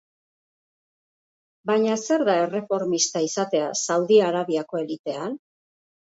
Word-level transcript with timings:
Baina 1.71 1.97
zer 2.05 2.23
da 2.29 2.37
erreformista 2.45 3.21
izatea 3.25 3.67
Saudi 3.81 4.17
Arabiako 4.29 4.81
elitean? 4.81 5.37